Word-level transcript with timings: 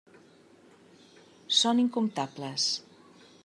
Són 1.59 1.85
incomptables. 1.87 2.69